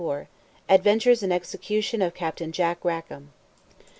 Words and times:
THE 0.01 0.25
ADVENTURES 0.67 1.21
AND 1.21 1.31
EXECUTION 1.31 2.01
OF 2.01 2.15
CAPTAIN 2.15 2.51
JOHN 2.53 2.77
RACKAM. 2.81 3.33